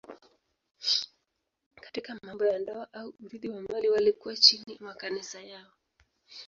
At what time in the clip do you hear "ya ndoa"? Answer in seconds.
2.45-2.93